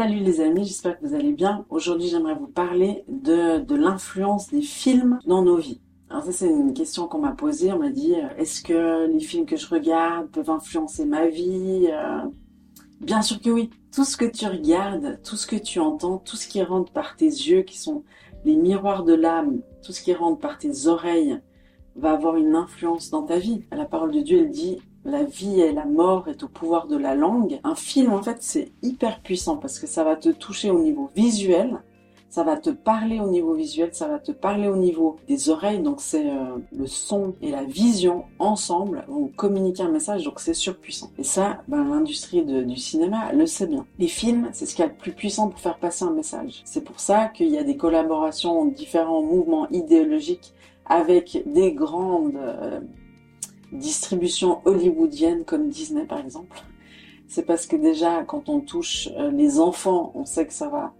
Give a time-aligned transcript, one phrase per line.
[0.00, 1.66] Salut les amis, j'espère que vous allez bien.
[1.68, 5.82] Aujourd'hui, j'aimerais vous parler de, de l'influence des films dans nos vies.
[6.08, 7.70] Alors ça, c'est une question qu'on m'a posée.
[7.70, 11.88] On m'a dit, euh, est-ce que les films que je regarde peuvent influencer ma vie
[11.92, 12.22] euh,
[13.02, 13.68] Bien sûr que oui.
[13.94, 17.16] Tout ce que tu regardes, tout ce que tu entends, tout ce qui rentre par
[17.16, 18.02] tes yeux, qui sont
[18.46, 21.38] les miroirs de l'âme, tout ce qui rentre par tes oreilles,
[21.94, 23.66] va avoir une influence dans ta vie.
[23.70, 26.96] La parole de Dieu, elle dit, la vie et la mort est au pouvoir de
[26.96, 27.60] la langue.
[27.64, 31.10] Un film, en fait, c'est hyper puissant parce que ça va te toucher au niveau
[31.14, 31.80] visuel,
[32.28, 35.80] ça va te parler au niveau visuel, ça va te parler au niveau des oreilles.
[35.80, 40.22] Donc c'est euh, le son et la vision ensemble vont communiquer un message.
[40.22, 41.10] Donc c'est surpuissant.
[41.18, 43.84] Et ça, ben, l'industrie du cinéma le sait bien.
[43.98, 46.62] Les films, c'est ce qu'il y a de plus puissant pour faire passer un message.
[46.64, 50.52] C'est pour ça qu'il y a des collaborations, différents mouvements idéologiques
[50.86, 52.80] avec des grandes euh,
[53.72, 56.62] distributions hollywoodiennes comme Disney par exemple.
[57.28, 60.92] C'est parce que déjà, quand on touche euh, les enfants, on sait que ça va,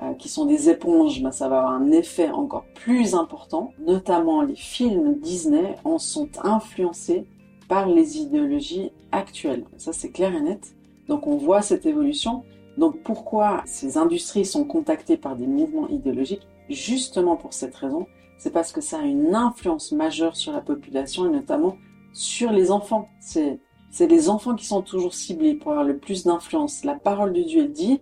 [0.00, 3.72] euh, qui sont des éponges, mais ça va avoir un effet encore plus important.
[3.80, 7.26] Notamment les films Disney en sont influencés
[7.68, 9.64] par les idéologies actuelles.
[9.76, 10.72] Ça, c'est clair et net.
[11.08, 12.44] Donc, on voit cette évolution.
[12.78, 16.46] Donc, pourquoi ces industries sont contactées par des mouvements idéologiques?
[16.70, 18.06] Justement pour cette raison,
[18.38, 21.76] c'est parce que ça a une influence majeure sur la population et notamment
[22.12, 23.08] sur les enfants.
[23.20, 23.58] C'est,
[23.90, 26.84] c'est les enfants qui sont toujours ciblés pour avoir le plus d'influence.
[26.84, 28.00] La parole de Dieu dit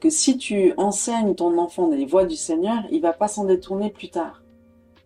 [0.00, 3.90] que si tu enseignes ton enfant les voies du Seigneur, il va pas s'en détourner
[3.90, 4.42] plus tard.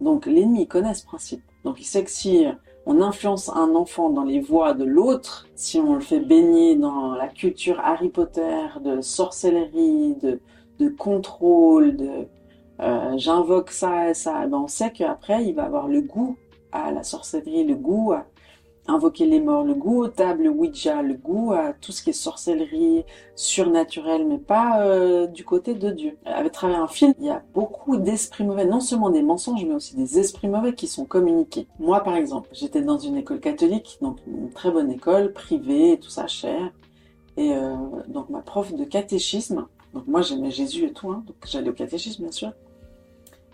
[0.01, 1.43] Donc l'ennemi connaît ce principe.
[1.65, 2.47] Donc il sait que si
[2.87, 7.15] on influence un enfant dans les voies de l'autre, si on le fait baigner dans
[7.15, 10.41] la culture Harry Potter, de sorcellerie, de,
[10.79, 12.29] de contrôle, de,
[12.81, 16.37] euh, j'invoque ça et ça, ben on sait qu'après, il va avoir le goût
[16.73, 18.27] à la sorcellerie, le goût à
[18.89, 22.13] invoquer les morts, le goût aux tables Ouija, le goût à tout ce qui est
[22.13, 26.17] sorcellerie, surnaturel, mais pas euh, du côté de Dieu.
[26.25, 29.75] Avec travers un film, il y a beaucoup d'esprits mauvais, non seulement des mensonges, mais
[29.75, 31.67] aussi des esprits mauvais qui sont communiqués.
[31.79, 35.99] Moi, par exemple, j'étais dans une école catholique, donc une très bonne école, privée, et
[35.99, 36.73] tout ça, cher.
[37.37, 37.75] Et euh,
[38.09, 41.75] donc ma prof de catéchisme, donc moi j'aimais Jésus et tout, hein, donc j'allais au
[41.75, 42.53] catéchisme bien sûr.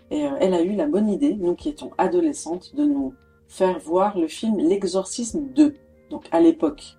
[0.09, 3.13] Et euh, elle a eu la bonne idée, nous qui étions adolescentes, de nous
[3.47, 5.75] faire voir le film L'Exorcisme 2.
[6.09, 6.97] Donc à l'époque,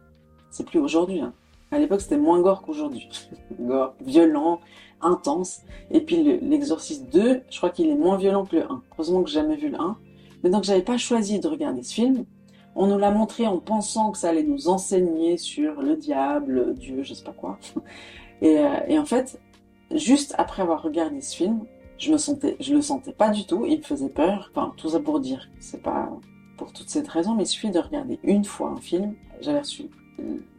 [0.51, 1.21] c'est plus aujourd'hui.
[1.21, 1.33] Hein.
[1.71, 3.09] À l'époque, c'était moins gore qu'aujourd'hui.
[3.61, 4.61] gore, violent,
[5.01, 5.63] intense.
[5.91, 8.83] Et puis L'Exorcisme 2, je crois qu'il est moins violent que le 1.
[8.93, 9.97] Heureusement que j'ai jamais vu le 1.
[10.43, 12.25] Mais donc j'avais pas choisi de regarder ce film.
[12.77, 17.03] On nous l'a montré en pensant que ça allait nous enseigner sur le diable, Dieu,
[17.03, 17.59] je sais pas quoi.
[18.43, 19.41] Et, euh, et en fait,
[19.95, 21.65] juste après avoir regardé ce film,
[21.99, 24.51] je me sentais, je le sentais pas du tout, il me faisait peur.
[24.51, 26.11] Enfin, tout ça pour dire, c'est pas
[26.57, 29.15] pour toute cette raison, mais il suffit de regarder une fois un film.
[29.41, 29.91] J'avais reçu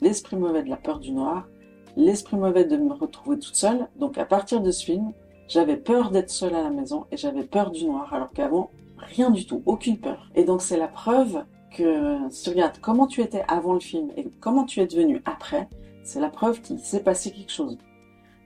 [0.02, 1.48] l'esprit mauvais de la peur du noir,
[1.96, 3.88] l'esprit mauvais de me retrouver toute seule.
[3.98, 5.12] Donc à partir de ce film,
[5.48, 9.30] j'avais peur d'être seule à la maison et j'avais peur du noir, alors qu'avant, rien
[9.30, 10.30] du tout, aucune peur.
[10.36, 11.44] Et donc c'est la preuve
[11.76, 15.22] que si tu regardes comment tu étais avant le film et comment tu es devenu
[15.26, 15.68] après,
[16.04, 17.78] c'est la preuve qu'il s'est passé quelque chose.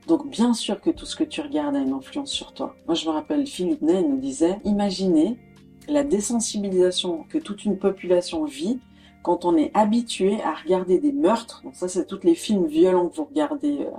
[0.07, 2.73] Donc bien sûr que tout ce que tu regardes a une influence sur toi.
[2.87, 5.37] Moi je me rappelle Philippe Ney nous disait, imaginez
[5.89, 8.79] la désensibilisation que toute une population vit
[9.23, 11.61] quand on est habitué à regarder des meurtres.
[11.63, 13.91] Donc ça c'est tous les films violents que vous regardez euh,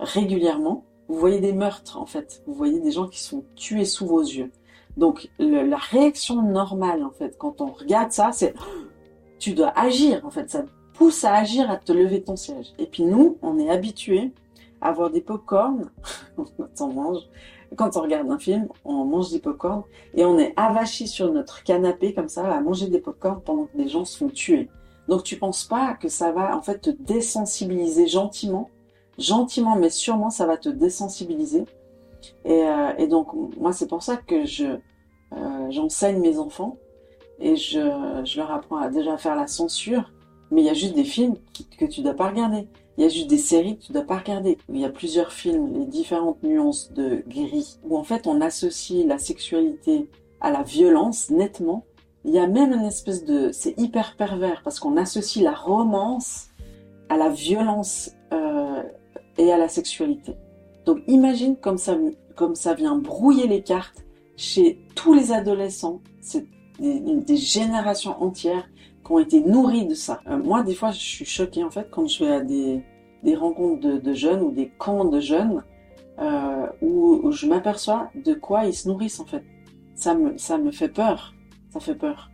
[0.00, 0.84] régulièrement.
[1.08, 2.42] Vous voyez des meurtres en fait.
[2.46, 4.50] Vous voyez des gens qui sont tués sous vos yeux.
[4.96, 8.54] Donc la réaction normale en fait quand on regarde ça, c'est
[9.38, 10.50] tu dois agir en fait.
[10.50, 12.72] Ça pousse à agir, à te lever ton siège.
[12.78, 14.32] Et puis nous, on est habitué
[14.80, 15.90] avoir des pop-corn
[16.36, 17.22] quand on mange.
[17.76, 19.82] Quand on regarde un film, on mange des pop-corn
[20.14, 23.76] et on est avachi sur notre canapé comme ça à manger des pop-corn pendant que
[23.76, 24.68] des gens se font tuer.
[25.08, 28.70] Donc tu penses pas que ça va en fait te désensibiliser gentiment,
[29.18, 31.64] gentiment mais sûrement ça va te désensibiliser.
[32.44, 34.78] Et, euh, et donc moi c'est pour ça que je
[35.34, 36.76] euh, j'enseigne mes enfants
[37.38, 40.10] et je, je leur apprends à déjà faire la censure.
[40.50, 41.34] Mais il y a juste des films
[41.78, 42.68] que tu dois pas regarder.
[42.96, 44.58] Il y a juste des séries que tu dois pas regarder.
[44.68, 49.06] Il y a plusieurs films, les différentes nuances de gris, où en fait on associe
[49.06, 50.08] la sexualité
[50.40, 51.84] à la violence nettement.
[52.24, 53.50] Il y a même une espèce de...
[53.52, 56.48] C'est hyper pervers parce qu'on associe la romance
[57.08, 58.82] à la violence euh,
[59.36, 60.34] et à la sexualité.
[60.84, 61.96] Donc imagine comme ça,
[62.34, 64.04] comme ça vient brouiller les cartes
[64.36, 66.00] chez tous les adolescents.
[66.20, 66.46] C'est
[66.80, 68.68] des, des générations entières
[69.10, 70.20] ont été nourris de ça.
[70.26, 72.82] Euh, moi, des fois, je suis choquée en fait quand je vais à des,
[73.22, 75.64] des rencontres de, jeunes ou des camps de jeunes
[76.18, 79.44] euh, où, où, je m'aperçois de quoi ils se nourrissent en fait.
[79.94, 81.34] Ça me, ça me fait peur.
[81.70, 82.30] Ça fait peur.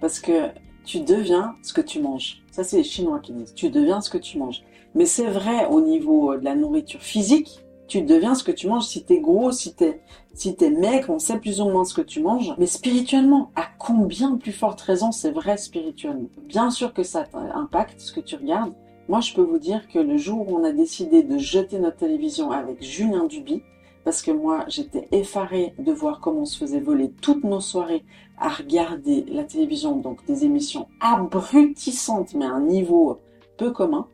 [0.00, 0.48] Parce que
[0.84, 2.42] tu deviens ce que tu manges.
[2.50, 3.54] Ça, c'est les Chinois qui disent.
[3.54, 4.62] Tu deviens ce que tu manges.
[4.94, 8.86] Mais c'est vrai au niveau de la nourriture physique, tu deviens ce que tu manges.
[8.86, 10.00] Si t'es gros, si t'es
[10.40, 12.54] si t'es maigre, on sait plus ou moins ce que tu manges.
[12.56, 16.30] Mais spirituellement, à combien plus forte raison c'est vrai spirituellement?
[16.48, 18.72] Bien sûr que ça impacte ce que tu regardes.
[19.10, 21.98] Moi, je peux vous dire que le jour où on a décidé de jeter notre
[21.98, 23.62] télévision avec Julien Duby,
[24.02, 28.04] parce que moi, j'étais effarée de voir comment on se faisait voler toutes nos soirées
[28.38, 33.18] à regarder la télévision, donc des émissions abrutissantes, mais à un niveau
[33.58, 34.06] peu commun.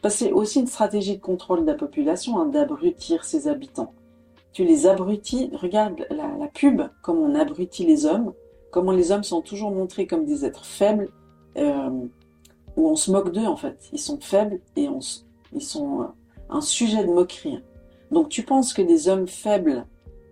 [0.00, 3.92] Parce que c'est aussi une stratégie de contrôle de la population, hein, d'abrutir ses habitants.
[4.52, 8.32] Tu les abrutis, regarde la, pub, comment on abrutit les hommes,
[8.70, 11.08] comment les hommes sont toujours montrés comme des êtres faibles,
[11.56, 12.06] euh,
[12.76, 13.88] où on se moque d'eux en fait.
[13.92, 14.98] Ils sont faibles et on,
[15.52, 16.06] ils sont euh,
[16.50, 17.62] un sujet de moquerie.
[18.10, 19.86] Donc tu penses que des hommes faibles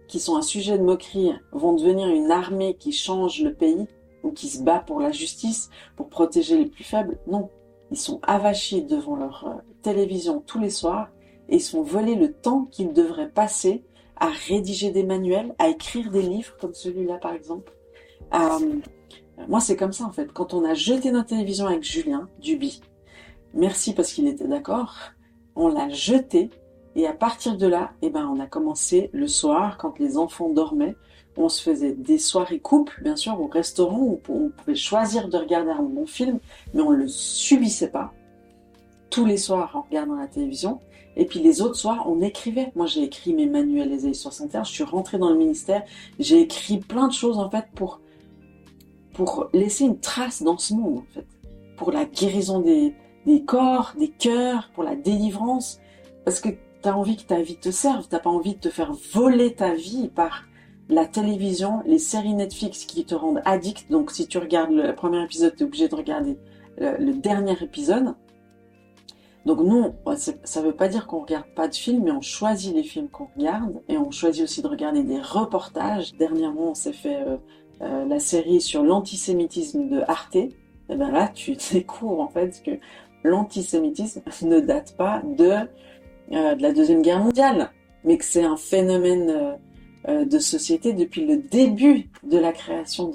[0.06, 3.86] qui sont un sujet de moquerie vont devenir une armée qui change le pays
[4.22, 7.18] ou qui se bat pour la justice, pour protéger les plus faibles?
[7.26, 7.48] Non.
[7.90, 11.08] Ils sont avachis devant leur euh, télévision tous les soirs
[11.48, 13.82] et ils sont volés le temps qu'ils devraient passer
[14.20, 17.72] à rédiger des manuels, à écrire des livres comme celui-là par exemple.
[18.34, 18.80] Euh,
[19.48, 20.32] moi c'est comme ça en fait.
[20.32, 22.80] Quand on a jeté notre télévision avec Julien Duby,
[23.54, 24.96] merci parce qu'il était d'accord,
[25.56, 26.50] on l'a jeté
[26.96, 30.50] et à partir de là, eh ben, on a commencé le soir, quand les enfants
[30.50, 30.96] dormaient,
[31.36, 35.36] on se faisait des soirées couples, bien sûr, au restaurant, où on pouvait choisir de
[35.36, 36.40] regarder un bon film,
[36.74, 38.12] mais on ne le subissait pas.
[39.08, 40.80] Tous les soirs, en regardant la télévision.
[41.16, 42.72] Et puis les autres soirs, on écrivait.
[42.76, 44.64] Moi, j'ai écrit mes manuels les années 61.
[44.64, 45.82] Je suis rentrée dans le ministère.
[46.18, 48.00] J'ai écrit plein de choses, en fait, pour,
[49.12, 51.26] pour laisser une trace dans ce monde, en fait.
[51.76, 52.94] Pour la guérison des,
[53.26, 55.80] des corps, des cœurs, pour la délivrance.
[56.24, 56.50] Parce que
[56.82, 59.74] T'as envie que ta vie te serve, t'as pas envie de te faire voler ta
[59.74, 60.44] vie par
[60.88, 63.90] la télévision, les séries Netflix qui te rendent addict.
[63.90, 66.38] Donc si tu regardes le premier épisode, tu es obligé de regarder
[66.78, 68.14] le, dernier épisode.
[69.46, 69.94] Donc nous,
[70.44, 73.28] ça veut pas dire qu'on regarde pas de films, mais on choisit les films qu'on
[73.36, 76.12] regarde et on choisit aussi de regarder des reportages.
[76.14, 77.36] Dernièrement, on s'est fait euh,
[77.80, 80.36] euh, la série sur l'antisémitisme de Arte.
[80.36, 82.72] Et ben là, tu découvres en fait que
[83.24, 85.66] l'antisémitisme ne date pas de
[86.32, 87.72] euh, de la Deuxième Guerre mondiale,
[88.04, 89.52] mais que c'est un phénomène euh,
[90.08, 93.10] euh, de société depuis le début de la création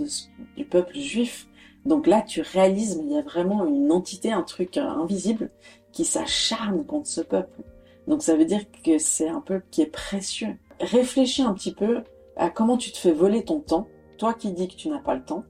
[0.58, 1.48] du peuple juif.
[1.86, 5.50] Donc là, tu réalises, il y a vraiment une entité, un truc invisible
[5.96, 7.62] qui s'acharne contre ce peuple.
[8.08, 10.56] Donc ça veut dire que c'est un peuple qui est précieux.
[10.80, 12.04] Réfléchis un petit peu
[12.38, 13.88] à comment tu te fais voler ton temps,
[14.20, 15.44] toi qui dis que tu n'as pas le temps.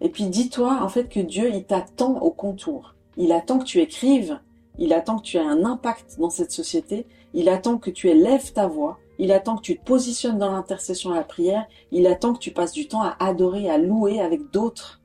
[0.00, 2.94] Et puis dis-toi en fait que Dieu, il t'attend au contour.
[3.16, 4.38] Il attend que tu écrives
[4.78, 7.06] il attend que tu aies un impact dans cette société.
[7.32, 8.98] Il attend que tu élèves ta voix.
[9.18, 11.66] Il attend que tu te positionnes dans l'intercession à la prière.
[11.92, 15.00] Il attend que tu passes du temps à adorer, à louer avec d'autres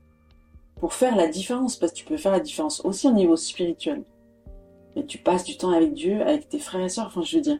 [0.79, 1.75] pour faire la différence.
[1.75, 4.03] Parce que tu peux faire la différence aussi au niveau spirituel.
[5.07, 7.07] Tu passes du temps avec Dieu, avec tes frères et sœurs.
[7.07, 7.59] Enfin, je veux dire,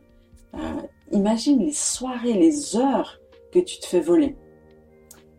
[0.56, 0.82] euh,
[1.12, 3.20] imagine les soirées, les heures
[3.52, 4.36] que tu te fais voler.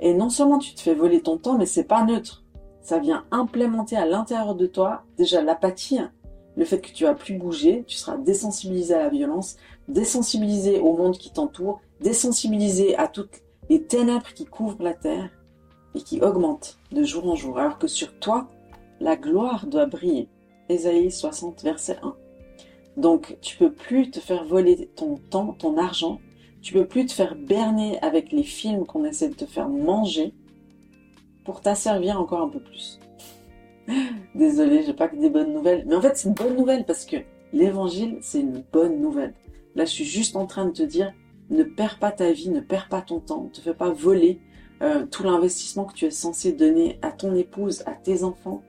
[0.00, 2.44] Et non seulement tu te fais voler ton temps, mais c'est pas neutre.
[2.80, 6.00] Ça vient implémenter à l'intérieur de toi déjà l'apathie,
[6.56, 9.56] le fait que tu vas plus bouger, tu seras désensibilisé à la violence,
[9.88, 15.30] désensibilisé au monde qui t'entoure, désensibilisé à toutes les ténèbres qui couvrent la terre
[15.94, 18.48] et qui augmentent de jour en jour, alors que sur toi,
[19.00, 20.28] la gloire doit briller.
[20.70, 22.14] Ésaïe 60, verset 1.
[22.96, 26.20] Donc, tu peux plus te faire voler ton temps, ton argent,
[26.62, 30.34] tu peux plus te faire berner avec les films qu'on essaie de te faire manger
[31.44, 33.00] pour t'asservir encore un peu plus.
[34.34, 35.84] Désolée, j'ai pas que des bonnes nouvelles.
[35.86, 37.16] Mais en fait, c'est une bonne nouvelle parce que
[37.52, 39.34] l'évangile, c'est une bonne nouvelle.
[39.74, 41.12] Là, je suis juste en train de te dire,
[41.48, 44.40] ne perds pas ta vie, ne perds pas ton temps, ne te fais pas voler
[44.82, 48.62] euh, tout l'investissement que tu es censé donner à ton épouse, à tes enfants.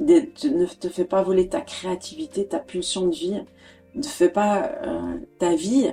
[0.00, 3.42] Ne te fais pas voler ta créativité, ta pulsion de vie.
[3.94, 5.92] Ne fais pas euh, ta vie,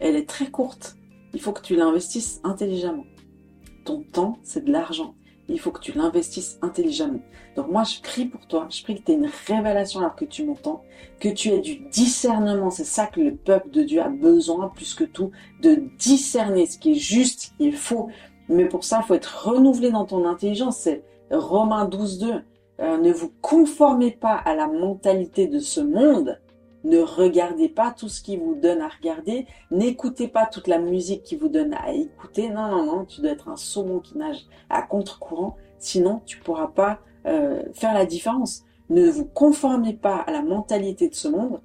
[0.00, 0.96] elle est très courte.
[1.34, 3.06] Il faut que tu l'investisses intelligemment.
[3.84, 5.14] Ton temps, c'est de l'argent
[5.52, 7.20] il faut que tu l'investisses intelligemment.
[7.56, 10.24] Donc moi, je prie pour toi, je prie que tu aies une révélation alors que
[10.24, 10.82] tu m'entends,
[11.20, 12.70] que tu aies du discernement.
[12.70, 15.30] C'est ça que le peuple de Dieu a besoin plus que tout,
[15.60, 18.08] de discerner ce qui est juste, ce qui est faux.
[18.48, 20.78] Mais pour ça, il faut être renouvelé dans ton intelligence.
[20.78, 22.34] C'est Romains 12, 2.
[22.82, 26.38] Euh, ne vous conformez pas à la mentalité de ce monde,
[26.84, 29.46] ne regardez pas tout ce qui vous donne à regarder.
[29.70, 32.48] N'écoutez pas toute la musique qui vous donne à écouter.
[32.48, 35.56] Non, non, non, tu dois être un saumon qui nage à contre-courant.
[35.78, 38.64] Sinon, tu pourras pas euh, faire la différence.
[38.90, 41.60] Ne vous conformez pas à la mentalité de ce monde,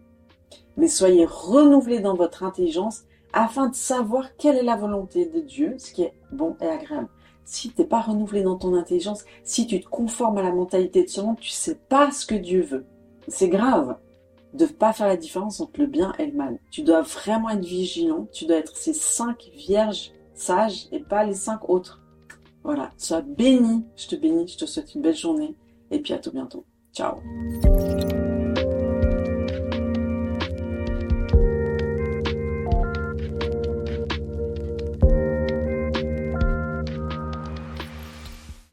[0.77, 5.75] mais soyez renouvelés dans votre intelligence afin de savoir quelle est la volonté de Dieu,
[5.79, 7.09] ce qui est bon et agréable.
[7.47, 11.01] Si tu n'es pas renouvelé dans ton intelligence, si tu te conformes à la mentalité
[11.03, 12.85] de ce monde, tu sais pas ce que Dieu veut.
[13.29, 13.95] C'est grave.
[14.53, 16.59] de pas faire la différence entre le bien et le mal.
[16.71, 18.27] Tu dois vraiment être vigilant.
[18.33, 22.01] Tu dois être ces cinq vierges sages et pas les cinq autres.
[22.63, 22.91] Voilà.
[22.97, 23.85] Sois béni.
[23.95, 24.47] Je te bénis.
[24.47, 25.55] Je te souhaite une belle journée.
[25.91, 26.65] Et puis à tout bientôt.
[26.93, 27.15] Ciao.